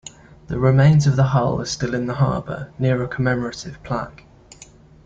The 0.47 0.57
remains 0.57 1.05
of 1.05 1.15
the 1.15 1.25
hull 1.25 1.61
are 1.61 1.65
still 1.67 1.93
in 1.93 2.07
the 2.07 2.15
harbor, 2.15 2.73
near 2.79 3.03
a 3.03 3.07
commemorative 3.07 3.83
plaque. 3.83 4.23